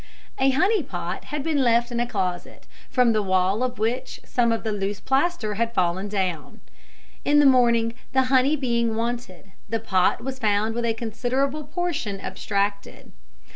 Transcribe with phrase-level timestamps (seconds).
[0.39, 4.51] A honey pot had been left in a closet, from the wall of which some
[4.51, 6.59] of the loose plaster had fallen down.
[7.23, 12.19] In the morning, the honey being wanted, the pot was found with a considerable portion
[12.19, 13.11] abstracted.